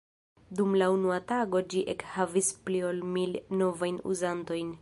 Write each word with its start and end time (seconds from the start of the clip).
Dum 0.59 0.77
la 0.81 0.85
unua 0.93 1.19
tago 1.33 1.61
ĝi 1.75 1.83
ekhavis 1.95 2.51
pli 2.65 2.83
ol 2.91 3.07
mil 3.19 3.39
novajn 3.63 4.05
uzantojn. 4.15 4.79